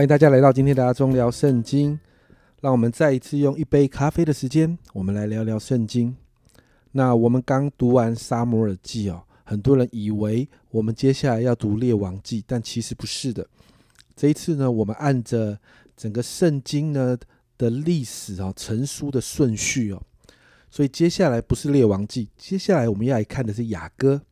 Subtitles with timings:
[0.00, 2.00] 欢迎大家来到今天的阿忠聊圣经。
[2.62, 6.16] 让我们再一次用一杯咖啡的时间，我们来聊聊圣经。
[6.92, 13.46] 那我们刚读完沙摩尔记哦，很多人以为我们接下来要读列王记，但其实不是的。
[14.16, 15.58] 这一次呢，我们按着
[15.94, 17.14] 整个圣经呢
[17.58, 20.02] 的历史啊成书的顺序哦，
[20.70, 24.22] 所以接下来不是列王记，接下来我们要来看的是雅歌。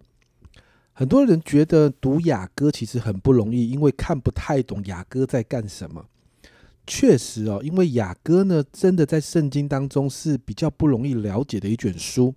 [0.99, 6.05] 很多人觉得读雅歌其实很不容易，因为看不太懂雅歌在干什么。
[6.89, 12.35] 确实哦，因为雅歌呢，真的在圣经当中是比较不容易了解的一卷书。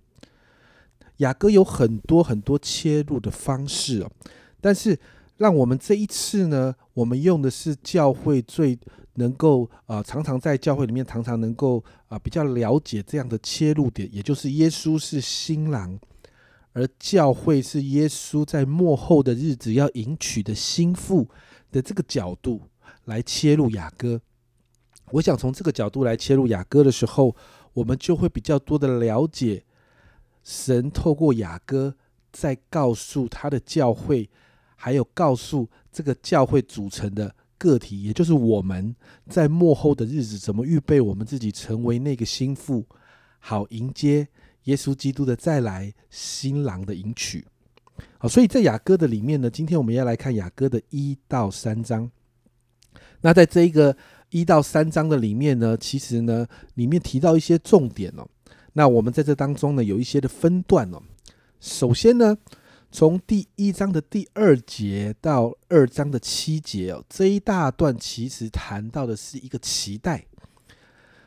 [1.16, 4.12] 雅歌有很多很多切入的方式哦，
[4.60, 4.96] 但是
[5.38, 8.78] 让我们这一次呢，我们用的是教会最
[9.14, 15.98] 能够啊，常常在教会里面常常能够啊比较了解这样的切入点，也就是耶稣是新郎，
[16.72, 21.28] 而教会是耶稣在末后的日子要迎娶的心腹
[21.70, 22.62] 的这个角度
[23.04, 24.20] 来切入雅歌。
[25.10, 27.36] 我想从这个角度来切入雅歌的时候，
[27.74, 29.64] 我们就会比较多的了解
[30.42, 31.94] 神透过雅歌
[32.32, 34.30] 在告诉他的教会，
[34.74, 38.96] 还有告诉这个教会组成的个体，也就是我们
[39.28, 42.86] 在幕后的日子怎么预备我们自己成为那个心腹，
[43.38, 44.26] 好迎接
[44.64, 47.44] 耶稣基督的再来，新郎的迎娶。
[48.18, 52.10] 好，所以在雅歌的里面呢，今天我们要来看雅歌的一到三章。
[53.20, 53.96] 那在这一个。
[54.34, 58.26] 一到三章的里面呢，其实呢，里面提到一些重点哦。
[58.72, 61.02] 那我们在这当中呢，有一些的分段哦。
[61.60, 62.38] 首先呢，
[62.90, 70.24] 从第一章的第二节到二章的七节哦，这一大段其实谈到的是一个期待，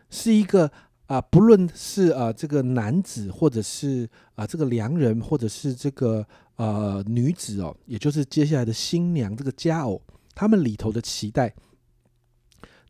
[0.09, 0.72] 是一个
[1.07, 6.25] 啊，不论是啊这个男子，或者是啊这个良人，或者是这个
[6.55, 10.01] 呃女子哦，也就是接下来的新娘这个佳偶，
[10.33, 11.53] 他们里头的期待。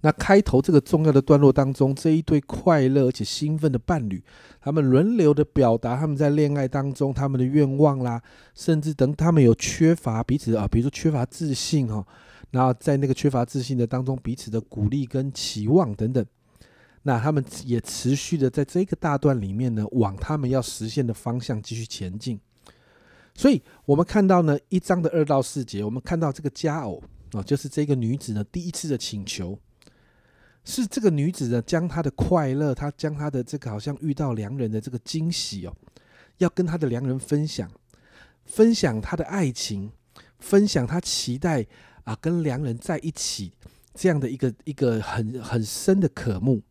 [0.01, 4.23] 那开头这个重要的段落当中，这一对快乐而且兴奋的伴侣，
[4.61, 8.21] 他们轮流的表达他们在恋爱当中他们的愿望啦，
[8.53, 12.05] 甚至等他们有缺乏彼此啊，比如说缺乏自信哈，
[12.51, 16.23] 然后在那个缺乏自信的当中，彼此的鼓励跟期望等等，
[17.07, 22.39] 那他们也持续的在这个大段里面呢，往他们要实现的方向继续前进。
[23.35, 29.55] 所以我们看到呢，一章的二到四节，我们看到这个佳偶啊，就是这个女子呢第一次的请求。
[30.63, 35.75] 是这个女子呢，将她的快乐，她将她的这个好像遇到良人的这个惊喜哦，
[36.39, 37.69] 要跟她的良人分享，
[38.45, 39.91] 分享她的爱情，
[40.39, 41.67] 分享她期待
[42.03, 43.51] 啊跟良人在一起
[43.93, 46.63] 这样的一个一个很很深的渴慕。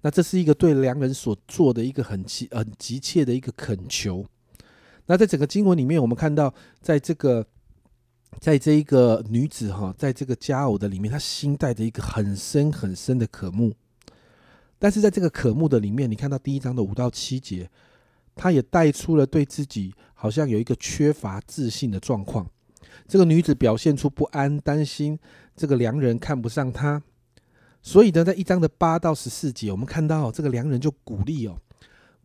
[0.00, 4.24] 那这是一个对良人所做的一个很急很急切的一个恳求。
[5.06, 7.46] 那在整个经文里面，我们看到在这个。
[8.40, 13.72] 在这一个女子哈，在这个佳偶的里面，她心带着一个很深很深的渴慕。
[14.78, 17.68] 但是在这个渴慕的里面，你看到第一章的五到七节，
[18.36, 22.48] 她也带出了对自己好像有一个缺乏自信的状况。
[23.08, 25.18] 这个女子表现出不安、担心
[25.56, 27.02] 这个良人看不上她。
[27.88, 31.58] 所以呢，在一章的八到十四节，我们看到这个良人就鼓励哦，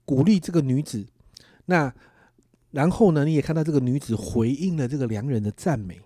[0.04, 1.08] 鼓励这个女子。
[1.68, 1.94] 那
[2.72, 6.02] 然后呢，你也看到这个女子回应了这个良人的赞美，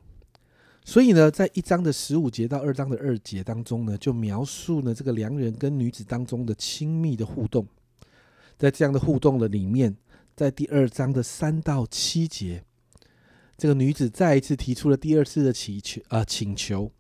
[0.86, 7.66] 所以呢，在一章的十五节到二章的二节当中呢，就描述了这个良人跟女子当中的亲密的互动。
[8.60, 9.98] 在这样的互动的里面，
[10.36, 12.64] 在第二章的三到七节，
[13.58, 16.92] 这个女子再一次提出了第二次的祈求啊请求，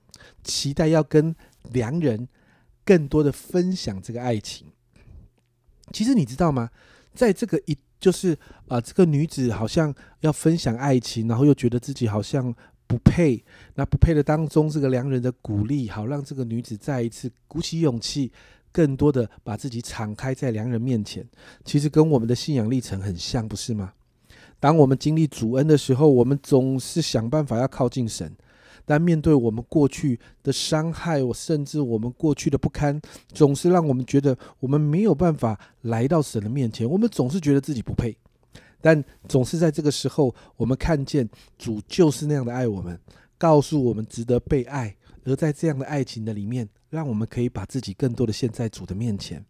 [0.43, 1.35] 期待要跟
[1.71, 2.27] 良人
[2.87, 4.65] 更多的分享这个爱情。
[5.91, 6.69] 其实你知道吗？
[7.13, 8.37] 在这个一就是
[8.69, 12.53] 啊，这个女子好像要分享爱情，然后又觉得自己好像
[12.85, 13.43] 不配。
[13.75, 18.31] 那不配的当中，这个良人的鼓励，好让这个女子再一次鼓起勇气，
[18.71, 21.27] 更多的把自己敞开在良人面前。
[21.65, 23.91] 其实跟我们的信仰历程很像，不是吗？
[24.59, 28.31] 当我们经历主恩的时候，我们总是想办法要靠近神。
[28.89, 36.89] 但面对我们过去的伤害，我甚至我们过去的不堪，总是让我们觉得我们没有办法来到神的面前。
[36.89, 38.15] 我们总是觉得自己不配，
[38.79, 42.97] 但总是在这个时候，我们看见主就是那样的爱我们，
[43.37, 44.95] 告诉我们值得被爱。
[45.25, 49.43] 而在这样的爱情的里面，让我们可以把自己更多的献在主的面前。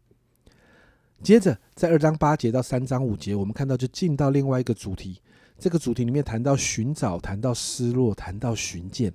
[1.22, 5.22] 接着，在二章八节到三章五节，我们看到就进到另外一个主题。
[5.60, 9.14] 这个主题里面谈到寻找，谈到失落，谈到寻见。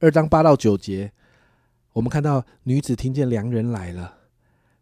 [0.00, 1.10] 二章八到九节，
[1.92, 4.16] 我们看到女子听见良人来了，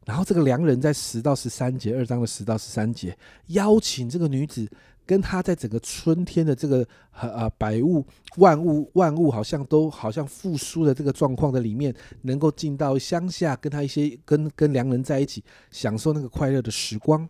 [0.04, 3.16] 然后这个良人在十到十三节，二章的十到十三节，
[3.46, 4.68] 邀请这个女子
[5.06, 6.86] 跟他在整个春天的这个
[7.18, 8.04] 呃呃百物
[8.36, 17.26] 万物万物好像都好像复苏的这个状况的里面，能够进到乡下，跟他一些跟跟良人在一起，享受那个快乐的时光。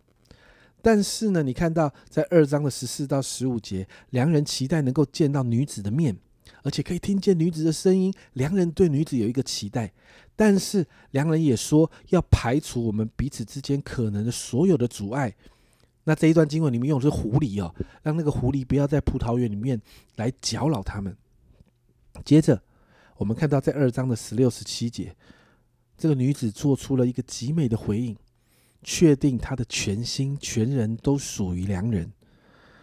[0.82, 6.16] 但是呢，你看到在二章的十四到十五节，良人期待能够见到女子的面，
[6.62, 8.12] 而且可以听见女子的声音。
[8.34, 9.92] 良人对女子有一个期待，
[10.34, 15.34] 但是良人也说要排除我们彼此之间可能的所有的阻碍。
[16.04, 19.80] 那这一段经文里面用的是狐狸哦，让那个狐狸不要在葡萄园里面
[20.16, 21.16] 来搅扰他们。
[22.24, 22.62] 接着，
[23.16, 25.14] 我们看到在二章的十六、十七节，
[25.98, 28.16] 这个女子做出了一个极美的回应。
[28.88, 32.08] 确定她的全心全人都属于良人，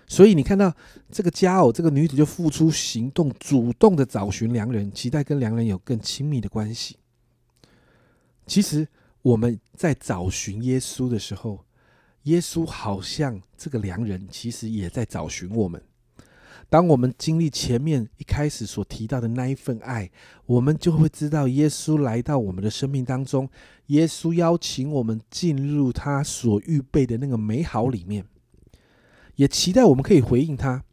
[0.08, 0.74] 所以你看到
[1.12, 6.98] 这个佳偶，这个女子就付出行动，主动的找寻良人，期待跟良人有更亲密的关系。
[8.46, 8.88] 其实
[9.22, 11.66] 我们在找寻耶稣的时候，
[12.24, 15.82] 耶稣好像这个良人，其实也在找寻我们。
[16.70, 20.10] 当我们经历前面一开始所提到的那一份爱，
[20.46, 23.48] 我们就会知道耶稣来到我们的生命当中，
[23.88, 28.26] 耶稣邀请我们进入他所预备的那个美好里面，
[29.35, 30.83] 也期待我们可以回应他。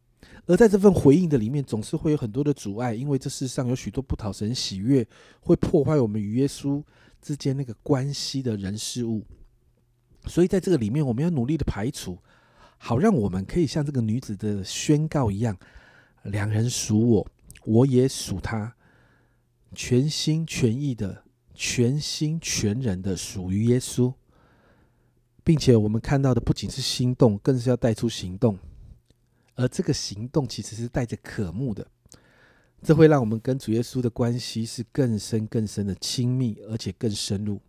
[0.46, 5.06] 而在这份回应的里面，总是会有很多的阻碍，因为这世上有许多不讨神喜悦，
[5.40, 6.82] 会破坏我们与耶稣
[7.22, 9.24] 之间那个关系的人事物。
[10.26, 12.18] 所以在这个里面，我们要努力的排除。
[12.78, 15.56] 好，让我们可以像这个女子的宣告一样，
[16.24, 17.28] 两人属我，
[17.64, 18.74] 我也属他，
[19.74, 24.12] 全心全意的、全心全人的属于耶稣，
[25.42, 28.58] 并且我们看到的不仅是心动，更是要带出行动，
[29.54, 31.86] 而这个行动其实是带着渴慕的，
[32.82, 37.60] 这会让我们跟主耶稣的关系是更深、更深的亲密，而且更深入。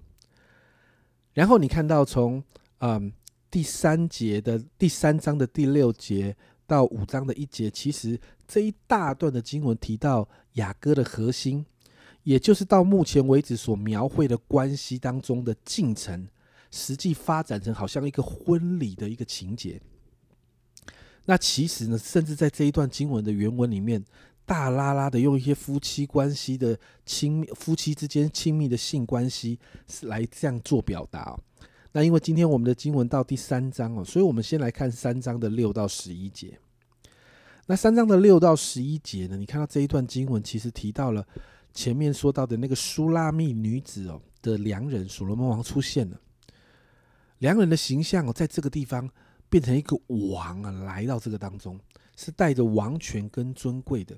[1.34, 2.44] 然后你看到从
[2.80, 3.12] 嗯。
[3.52, 6.34] 第三节的第三章的第六节
[6.66, 11.66] 到五章的一节，其实这一大段的经文提到雅歌的核心，
[12.24, 16.26] 也就是到目前为止所描绘的关系当中的进程，
[16.72, 19.80] 实际发展成好像一个婚礼的一个情节。
[21.26, 24.04] 那其实呢，甚至在这一段经文的原文里面，
[24.44, 29.60] 大拉拉的用一些夫妻关系的亲密，夫妻之间亲密的性关系
[30.02, 31.40] 来这样做表达。
[31.92, 36.58] 那因为今天我们的经文到第三章哦，所以我们先来看三章的六到十一节。
[37.68, 41.26] 那三章的六到十一节呢，你看到这一段经文其实提到了
[41.74, 46.20] 前面说到的那个苏拉密女子哦的良人所罗门王出现了，
[47.42, 49.10] 良人的形象哦在这个地方
[49.50, 51.80] 变成一个王啊来到这个当中，
[52.16, 54.16] 是带着王权跟尊贵的。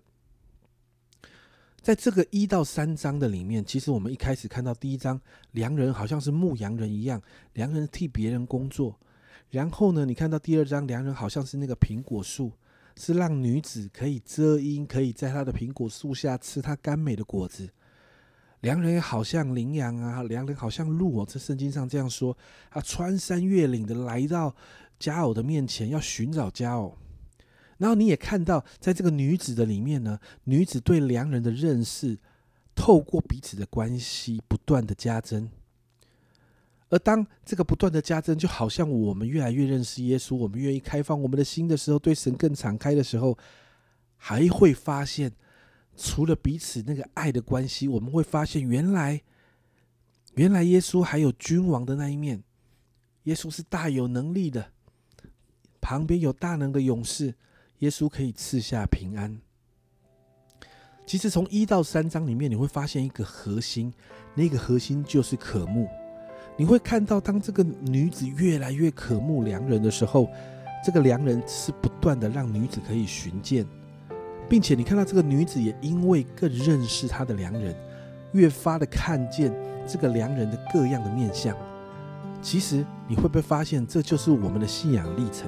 [1.82, 5.20] 在这个一到三章的里面，其实我们一开始看到第一章，
[5.52, 7.22] 良人好像是牧羊人一样，
[7.54, 9.00] 良人替别人工作。
[9.50, 12.52] 然后呢，你看到第二章，良人好像是那个苹果树，
[12.98, 17.70] 是让女子可以遮阴，可以在他的苹果树下吃他甘美的果子。
[18.64, 22.36] 良人好像羚羊啊，良人好像鹿哦，在圣经上这样说，
[22.72, 24.56] 他穿山越岭的来到
[24.98, 26.98] 佳偶的面前，要寻找佳偶。
[27.78, 32.18] 然后你也看到，在这个女子的里面呢，女子对良人的认识，
[32.74, 35.50] 透过彼此的关系不断的加增。
[36.88, 43.38] 而当这个不断的加增，就好像我们越来越认识耶稣，我们愿意开放我们的心的时候，对神更敞开的时候，
[44.16, 45.30] 还会发现，
[45.96, 49.22] 除了彼此那个爱的关系，我们会发现，原来，
[50.36, 52.44] 原来耶稣还有君王的那一面，
[53.24, 54.72] 耶稣是大有能力的，
[55.80, 57.36] 旁边有大能的勇士。
[57.80, 59.38] 耶稣可以赐下平安。
[61.06, 63.94] 其实从一到三章里面，你会发现一个核心，
[64.34, 65.90] 那个核心就是渴慕。
[66.56, 70.30] 你会看到，当这个女子越来越渴慕良人的时候，
[70.82, 73.68] 这个良人是不断的让女子可以寻见，
[74.50, 77.76] 并且你看到这个女子也因为更认识她的良人，
[78.34, 79.54] 越发的看见
[79.88, 81.56] 这个良人的各样的面相。
[82.42, 85.48] 其实你会不会发现，这就是我们的信仰历程？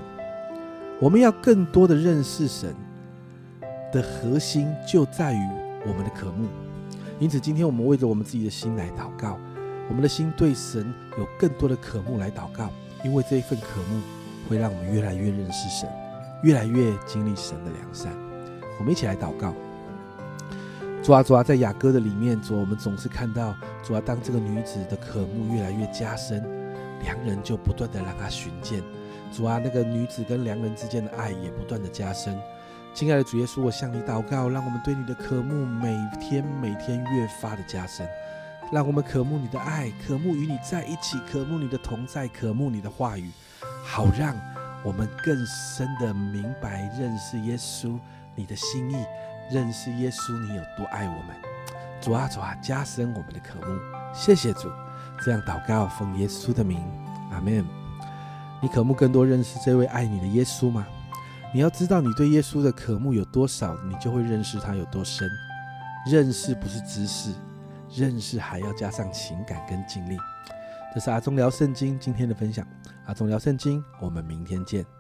[1.02, 2.74] 我们要更多的认识神
[3.92, 5.40] 的核心，就在于
[5.86, 6.48] 我们的渴慕。
[7.20, 9.38] 因此，今天我们为着我们自己的心来祷告，
[9.90, 12.70] 我们的心对神有更多的渴慕来祷告，
[13.04, 14.02] 因为这一份渴慕
[14.50, 15.90] 会让我们越来越认识神，
[16.44, 18.14] 越来越经历神的良善。
[18.80, 19.54] 我们一起来祷告。
[21.04, 26.44] 主啊，主啊，在雅歌的里面，主啊，我们总是看到，主啊，当这个女子的渴慕越来越加深，
[27.04, 28.82] 良人就不断的让她寻见。
[29.32, 32.36] 主啊，那个女子跟良人之间的爱也不断的加深。
[32.94, 38.08] 亲爱的主耶稣，我向你祷告，让我们对你的渴慕每天每天越发的加深。
[38.72, 43.30] 让我们渴慕你的爱，渴慕与你在一起，渴慕你的同在，渴慕你的话语，
[43.84, 44.36] 好让
[44.84, 48.00] 我们更深的明白认识耶稣
[48.36, 48.96] 你的心意，
[49.52, 51.36] 认识耶稣你有多爱我们。
[52.02, 53.80] 主啊主啊，加深我们的渴慕，
[54.14, 54.70] 谢谢主。
[55.24, 56.84] 这样祷告，奉耶稣的名，
[57.32, 57.66] 阿门。
[58.62, 60.86] 你渴慕更多认识这位爱你的耶稣吗？
[61.54, 65.30] 你要知道，你对耶稣的渴慕有多少，你就会认识他有多深。
[66.06, 67.34] 认识不是知识，
[67.96, 70.18] 认识还要加上情感跟经历。
[70.94, 72.66] 这是阿忠聊圣经今天的分享。
[73.06, 74.95] 阿忠聊圣经，我们明天见。